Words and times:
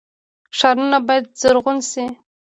ښارونه 0.57 0.97
باید 1.07 1.25
زرغون 1.41 1.77
شي 1.91 2.05